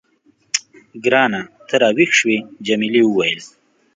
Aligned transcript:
ګرانه، 1.03 1.41
ته 1.67 1.75
راویښ 1.81 2.11
شوې؟ 2.19 2.37
جميلې 2.65 3.01
وويل:. 3.05 3.39